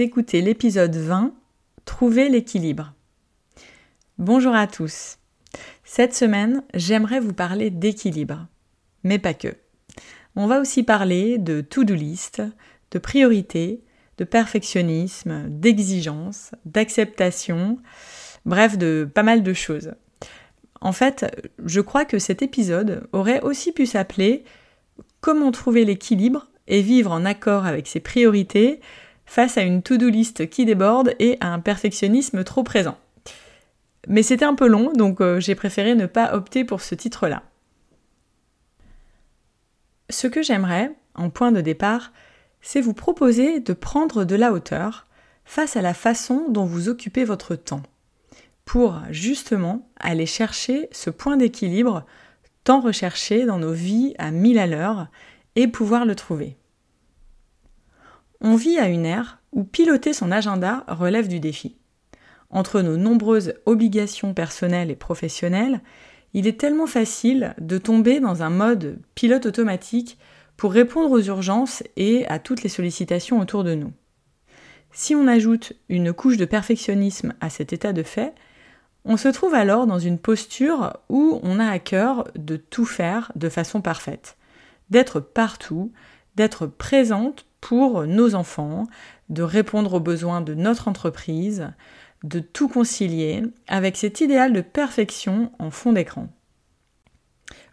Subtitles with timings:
[0.00, 1.34] Vous écoutez l'épisode 20,
[1.84, 2.94] Trouver l'équilibre.
[4.16, 5.18] Bonjour à tous.
[5.84, 8.46] Cette semaine, j'aimerais vous parler d'équilibre,
[9.04, 9.54] mais pas que.
[10.36, 12.42] On va aussi parler de to-do list,
[12.92, 13.84] de priorité,
[14.16, 17.78] de perfectionnisme, d'exigence, d'acceptation,
[18.46, 19.92] bref, de pas mal de choses.
[20.80, 21.26] En fait,
[21.62, 24.44] je crois que cet épisode aurait aussi pu s'appeler
[25.20, 28.80] Comment trouver l'équilibre et vivre en accord avec ses priorités
[29.30, 32.98] face à une to-do list qui déborde et à un perfectionnisme trop présent.
[34.08, 37.44] Mais c'était un peu long, donc euh, j'ai préféré ne pas opter pour ce titre-là.
[40.08, 42.10] Ce que j'aimerais, en point de départ,
[42.60, 45.06] c'est vous proposer de prendre de la hauteur
[45.44, 47.84] face à la façon dont vous occupez votre temps,
[48.64, 52.04] pour justement aller chercher ce point d'équilibre
[52.64, 55.06] tant recherché dans nos vies à mille à l'heure
[55.54, 56.56] et pouvoir le trouver.
[58.40, 61.76] On vit à une ère où piloter son agenda relève du défi.
[62.48, 65.80] Entre nos nombreuses obligations personnelles et professionnelles,
[66.32, 70.18] il est tellement facile de tomber dans un mode pilote automatique
[70.56, 73.92] pour répondre aux urgences et à toutes les sollicitations autour de nous.
[74.92, 78.34] Si on ajoute une couche de perfectionnisme à cet état de fait,
[79.04, 83.32] on se trouve alors dans une posture où on a à cœur de tout faire
[83.36, 84.36] de façon parfaite,
[84.90, 85.92] d'être partout,
[86.36, 88.86] d'être présente pour nos enfants,
[89.28, 91.70] de répondre aux besoins de notre entreprise,
[92.24, 96.28] de tout concilier avec cet idéal de perfection en fond d'écran.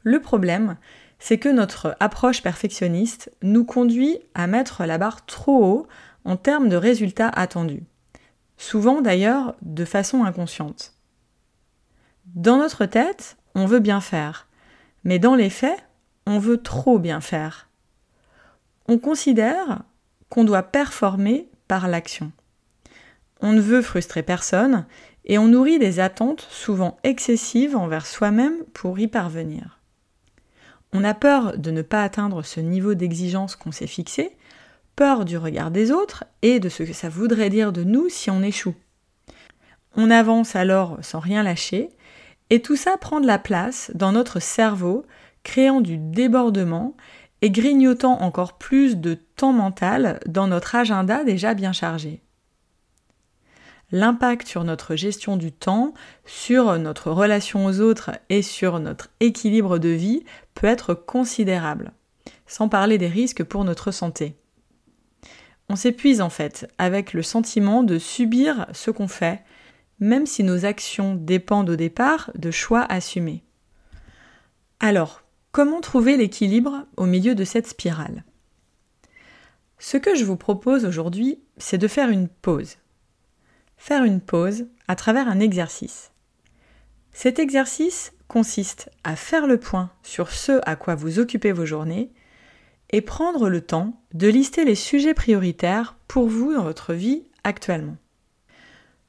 [0.04, 0.78] Le problème,
[1.20, 5.88] c'est que notre approche perfectionniste nous conduit à mettre la barre trop haut
[6.24, 7.84] en termes de résultats attendus,
[8.58, 10.94] souvent d'ailleurs de façon inconsciente.
[12.36, 14.48] Dans notre tête, on veut bien faire,
[15.04, 15.84] mais dans les faits,
[16.26, 17.67] on veut trop bien faire
[18.88, 19.84] on considère
[20.30, 22.32] qu'on doit performer par l'action.
[23.42, 24.86] On ne veut frustrer personne
[25.26, 29.80] et on nourrit des attentes souvent excessives envers soi-même pour y parvenir.
[30.94, 34.32] On a peur de ne pas atteindre ce niveau d'exigence qu'on s'est fixé,
[34.96, 38.32] peur du regard des autres et de ce que ça voudrait dire de nous si
[38.32, 38.76] on échoue.
[39.96, 41.90] On avance alors sans rien lâcher,
[42.50, 45.06] et tout ça prend de la place dans notre cerveau,
[45.44, 46.96] créant du débordement
[47.42, 52.22] et grignotant encore plus de temps mental dans notre agenda déjà bien chargé.
[53.92, 55.94] L'impact sur notre gestion du temps,
[56.26, 60.26] sur notre relation aux autres et sur notre équilibre de vie
[60.56, 61.94] peut être considérable,
[62.48, 64.36] sans parler des risques pour notre santé.
[65.70, 69.44] On s'épuise en fait avec le sentiment de subir ce qu'on fait,
[70.00, 73.44] même si nos actions dépendent au départ de choix assumés.
[74.80, 75.24] Alors,
[75.58, 78.24] Comment trouver l'équilibre au milieu de cette spirale?
[79.80, 82.76] Ce que je vous propose aujourd'hui, c'est de faire une pause.
[83.76, 86.12] Faire une pause à travers un exercice.
[87.12, 92.12] Cet exercice consiste à faire le point sur ce à quoi vous occupez vos journées
[92.92, 97.98] et prendre le temps de lister les sujets prioritaires pour vous dans votre vie actuellement.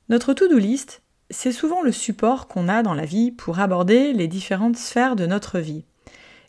[0.08, 4.28] Notre to-do list, c'est souvent le support qu'on a dans la vie pour aborder les
[4.28, 5.84] différentes sphères de notre vie.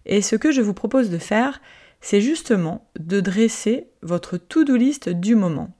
[0.05, 1.61] Et ce que je vous propose de faire,
[2.01, 5.71] c'est justement de dresser votre to-do list du moment.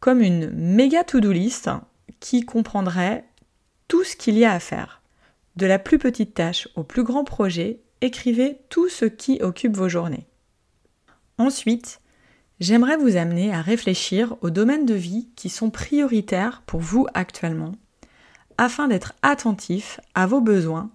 [0.00, 1.70] Comme une méga to-do list
[2.20, 3.24] qui comprendrait
[3.88, 5.02] tout ce qu'il y a à faire.
[5.56, 9.88] De la plus petite tâche au plus grand projet, écrivez tout ce qui occupe vos
[9.88, 10.26] journées.
[11.38, 12.00] Ensuite,
[12.60, 17.72] j'aimerais vous amener à réfléchir aux domaines de vie qui sont prioritaires pour vous actuellement,
[18.58, 20.90] afin d'être attentif à vos besoins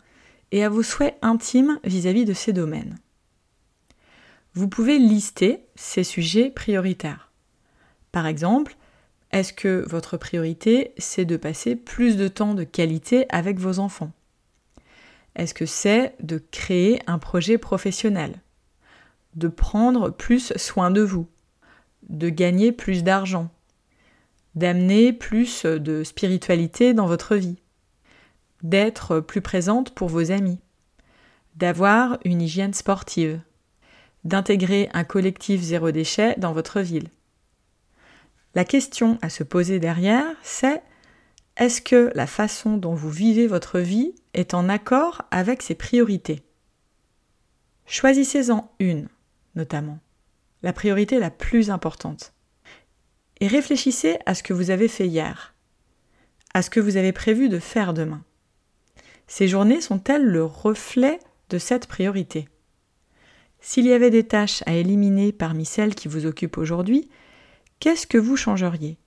[0.55, 2.97] et à vos souhaits intimes vis-à-vis de ces domaines.
[4.53, 7.29] Vous pouvez lister ces sujets prioritaires.
[8.13, 8.77] Par exemple,
[9.35, 14.13] Est-ce que votre priorité, c'est de passer plus de temps de qualité avec vos enfants?
[15.35, 18.39] Est-ce que c'est de créer un projet professionnel?
[19.35, 21.27] De prendre plus soin de vous?
[22.07, 23.49] De gagner plus d'argent?
[24.55, 27.57] D'amener plus de spiritualité dans votre vie?
[28.65, 30.59] D'être plus présente pour vos amis
[31.55, 33.39] D'avoir une hygiène sportive
[34.23, 37.09] D'intégrer un collectif zéro déchet dans votre ville
[38.55, 40.81] la question à se poser derrière, c'est
[41.57, 46.41] est-ce que la façon dont vous vivez votre vie est en accord avec ces priorités?
[47.85, 49.09] Choisissez-en une,
[49.55, 49.99] notamment,
[50.63, 52.33] la priorité la plus importante.
[53.41, 55.53] Et réfléchissez à ce que vous avez fait hier,
[56.53, 58.23] à ce que vous avez prévu de faire demain.
[59.27, 61.19] Ces journées sont-elles le reflet
[61.49, 62.47] de cette priorité?
[63.59, 67.09] S'il y avait des tâches à éliminer parmi celles qui vous occupent aujourd'hui,
[67.79, 68.97] qu'est-ce que vous changeriez?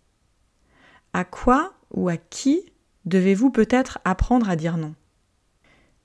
[1.12, 2.72] À quoi ou à qui
[3.04, 4.94] devez-vous peut-être apprendre à dire non?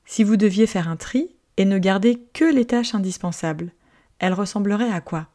[0.06, 3.72] Si vous deviez faire un tri et ne garder que les tâches indispensables,
[4.20, 5.28] elles ressembleraient à quoi?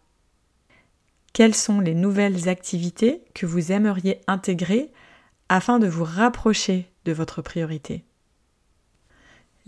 [1.32, 4.92] Quelles sont les nouvelles activités que vous aimeriez intégrer
[5.48, 8.04] afin de vous rapprocher de votre priorité?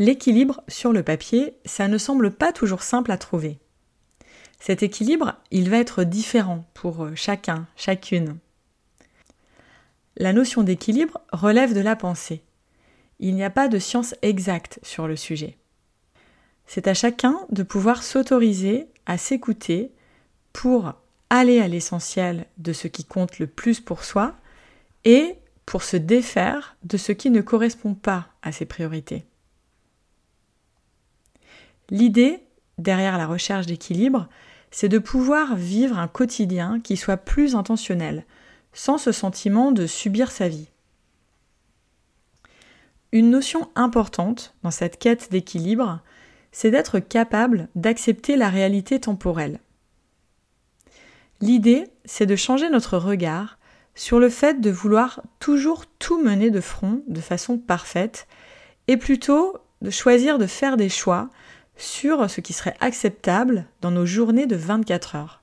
[0.01, 3.59] L'équilibre sur le papier, ça ne semble pas toujours simple à trouver.
[4.59, 8.39] Cet équilibre, il va être différent pour euh, chacun, chacune.
[10.17, 12.43] La notion d'équilibre relève de la pensée.
[13.19, 15.59] Il n'y a pas de science exacte sur le sujet.
[16.67, 19.93] C'est à chacun de pouvoir s'autoriser à s'écouter
[20.55, 20.95] pour
[21.29, 24.35] aller à l'essentiel de ce qui compte le plus pour soi
[25.05, 25.35] et
[25.67, 29.27] pour se défaire de ce qui ne correspond pas à ses priorités.
[31.91, 32.41] L'idée
[32.79, 34.29] derrière la recherche d'équilibre,
[34.71, 38.25] c'est de pouvoir vivre un quotidien qui soit plus intentionnel,
[38.73, 40.69] sans ce sentiment de subir sa vie.
[43.13, 46.01] Une notion importante dans cette quête d'équilibre,
[46.53, 49.59] c'est d'être capable d'accepter la réalité temporelle.
[51.41, 53.59] L'idée, c'est de changer notre regard
[53.97, 58.29] sur le fait de vouloir toujours tout mener de front de façon parfaite,
[58.87, 61.31] et plutôt de choisir de faire des choix
[61.81, 65.43] sur ce qui serait acceptable dans nos journées de 24 heures.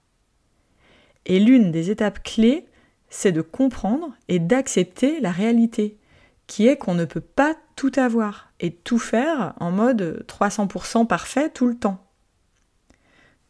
[1.25, 2.66] Et l'une des étapes clés,
[3.10, 5.98] c'est de comprendre et d'accepter la réalité,
[6.45, 11.50] qui est qu'on ne peut pas tout avoir et tout faire en mode 300% parfait
[11.50, 12.04] tout le temps.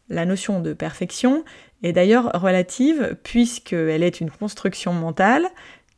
[0.09, 1.43] La notion de perfection
[1.83, 5.47] est d'ailleurs relative puisqu'elle est une construction mentale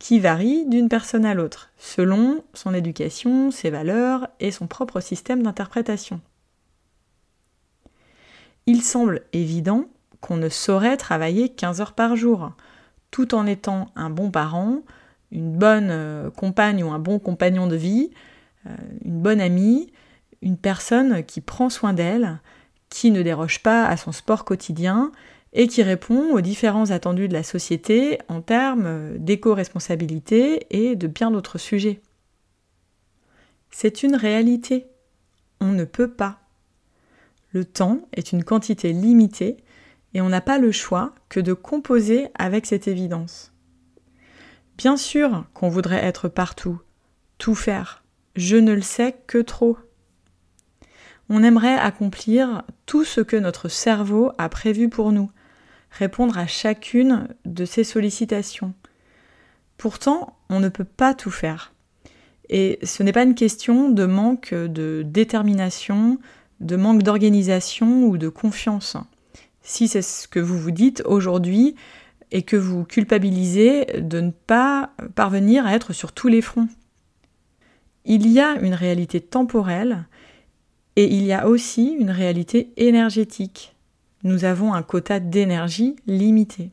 [0.00, 5.42] qui varie d'une personne à l'autre, selon son éducation, ses valeurs et son propre système
[5.42, 6.20] d'interprétation
[8.70, 9.86] il semble évident
[10.20, 12.52] qu'on ne saurait travailler 15 heures par jour,
[13.10, 14.82] tout en étant un bon parent,
[15.32, 18.10] une bonne euh, compagne ou un bon compagnon de vie,
[18.66, 19.92] euh, une bonne amie,
[20.40, 22.38] une personne qui prend soin d'elle,
[22.90, 25.10] qui ne déroge pas à son sport quotidien
[25.52, 31.32] et qui répond aux différents attendus de la société en termes d'éco-responsabilité et de bien
[31.32, 32.00] d'autres sujets.
[33.72, 34.86] C'est une réalité.
[35.60, 36.39] On ne peut pas.
[37.52, 39.56] Le temps est une quantité limitée
[40.14, 43.52] et on n'a pas le choix que de composer avec cette évidence.
[44.76, 46.80] Bien sûr qu'on voudrait être partout,
[47.38, 48.04] tout faire.
[48.36, 49.76] Je ne le sais que trop.
[51.28, 55.30] On aimerait accomplir tout ce que notre cerveau a prévu pour nous,
[55.90, 58.74] répondre à chacune de ses sollicitations.
[59.76, 61.72] Pourtant, on ne peut pas tout faire.
[62.48, 66.18] Et ce n'est pas une question de manque de détermination,
[66.60, 68.96] de manque d'organisation ou de confiance.
[69.62, 71.74] Si c'est ce que vous vous dites aujourd'hui
[72.30, 76.68] et que vous culpabilisez de ne pas parvenir à être sur tous les fronts.
[78.04, 80.06] Il y a une réalité temporelle
[80.96, 83.74] et il y a aussi une réalité énergétique.
[84.22, 86.70] Nous avons un quota d'énergie limité.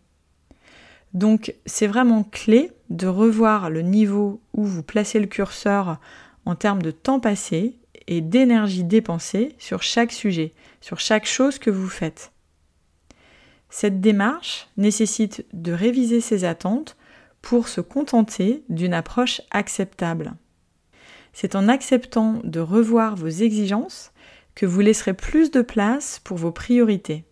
[1.13, 5.99] Donc c'est vraiment clé de revoir le niveau où vous placez le curseur
[6.45, 7.75] en termes de temps passé
[8.07, 12.31] et d'énergie dépensée sur chaque sujet, sur chaque chose que vous faites.
[13.69, 16.95] Cette démarche nécessite de réviser ses attentes
[17.41, 20.33] pour se contenter d'une approche acceptable.
[21.33, 24.11] C'est en acceptant de revoir vos exigences
[24.55, 27.25] que vous laisserez plus de place pour vos priorités.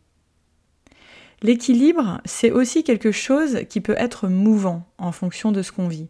[1.41, 6.09] L'équilibre, c'est aussi quelque chose qui peut être mouvant en fonction de ce qu'on vit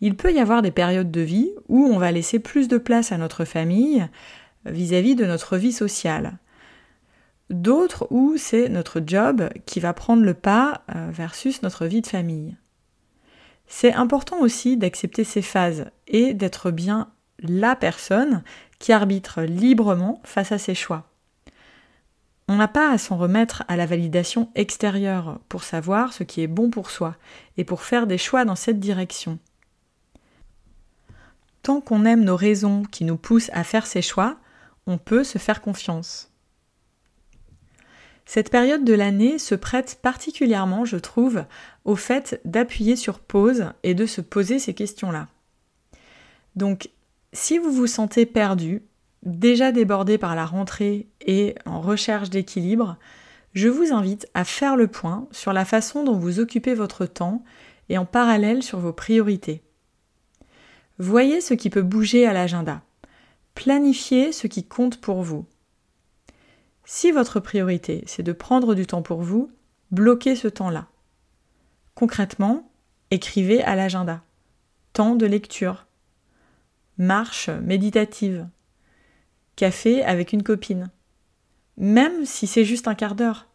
[0.00, 3.12] il peut y avoir des périodes de vie où on va laisser plus de place
[3.12, 4.06] à notre famille
[4.64, 6.38] vis-à-vis de notre vie sociale.
[7.50, 12.06] D'autres où c'est notre job qui va prendre le pas euh, versus notre vie de
[12.06, 12.56] famille.
[13.68, 17.08] C'est important aussi d'accepter ces phases et d'être bien
[17.40, 18.42] la personne
[18.78, 21.08] qui arbitre librement face à ses choix.
[22.48, 26.46] On n'a pas à s'en remettre à la validation extérieure pour savoir ce qui est
[26.46, 27.16] bon pour soi
[27.56, 29.38] et pour faire des choix dans cette direction.
[31.66, 34.36] Tant qu'on aime nos raisons qui nous poussent à faire ces choix,
[34.86, 36.30] on peut se faire confiance.
[38.24, 41.44] Cette période de l'année se prête particulièrement, je trouve,
[41.84, 45.26] au fait d'appuyer sur pause et de se poser ces questions-là.
[46.54, 46.88] Donc,
[47.32, 48.84] si vous vous sentez perdu,
[49.24, 52.96] déjà débordé par la rentrée et en recherche d'équilibre,
[53.54, 57.42] je vous invite à faire le point sur la façon dont vous occupez votre temps
[57.88, 59.65] et en parallèle sur vos priorités.
[60.98, 62.82] Voyez ce qui peut bouger à l'agenda.
[63.54, 65.46] Planifiez ce qui compte pour vous.
[66.84, 69.50] Si votre priorité, c'est de prendre du temps pour vous,
[69.90, 70.86] bloquez ce temps-là.
[71.94, 72.70] Concrètement,
[73.10, 74.22] écrivez à l'agenda.
[74.92, 75.86] Temps de lecture.
[76.96, 78.48] Marche méditative.
[79.56, 80.90] Café avec une copine.
[81.76, 83.48] Même si c'est juste un quart d'heure.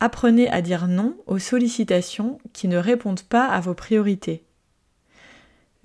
[0.00, 4.44] Apprenez à dire non aux sollicitations qui ne répondent pas à vos priorités.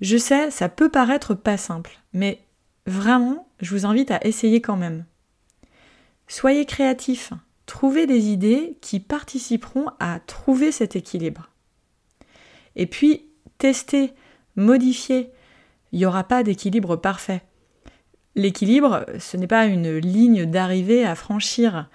[0.00, 2.40] Je sais, ça peut paraître pas simple, mais
[2.86, 5.04] vraiment, je vous invite à essayer quand même.
[6.28, 7.32] Soyez créatifs,
[7.66, 11.50] trouvez des idées qui participeront à trouver cet équilibre.
[12.76, 13.24] Et puis,
[13.58, 14.12] testez,
[14.56, 15.30] modifiez.
[15.90, 17.42] Il n'y aura pas d'équilibre parfait.
[18.36, 21.88] L'équilibre, ce n'est pas une ligne d'arrivée à franchir,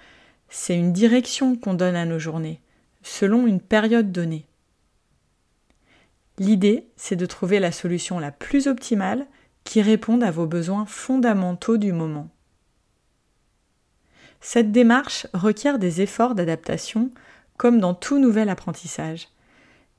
[0.50, 2.60] c'est une direction qu'on donne à nos journées,
[3.02, 4.46] selon une période donnée.
[6.38, 9.26] L'idée, c'est de trouver la solution la plus optimale
[9.62, 12.28] qui réponde à vos besoins fondamentaux du moment.
[14.40, 17.10] Cette démarche requiert des efforts d'adaptation,
[17.56, 19.28] comme dans tout nouvel apprentissage.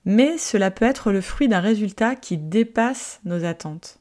[0.04, 4.00] Mais cela peut être le fruit d'un résultat qui dépasse nos attentes.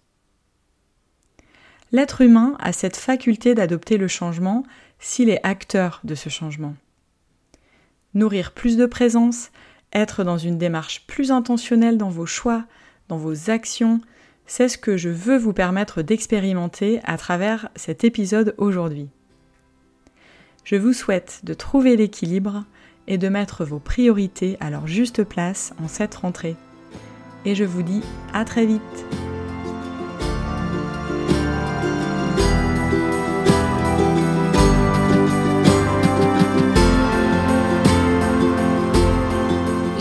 [1.93, 4.65] L'être humain a cette faculté d'adopter le changement
[4.99, 6.75] s'il est acteur de ce changement.
[8.13, 9.51] Nourrir plus de présence,
[9.95, 12.65] être dans une démarche plus intentionnelle dans vos choix,
[13.09, 14.01] dans vos actions,
[14.47, 19.09] c'est ce que je veux vous permettre d'expérimenter à travers cet épisode aujourd'hui.
[20.65, 22.65] Je vous souhaite de trouver l'équilibre
[23.07, 26.57] et de mettre vos priorités à leur juste place en cette rentrée.
[27.45, 28.81] Et je vous dis à très vite